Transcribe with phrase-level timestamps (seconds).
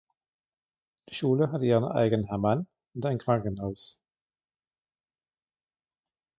[1.07, 2.65] Die Schule hatte ihren eigenen Hammam
[2.95, 3.99] und ein Krankenhaus.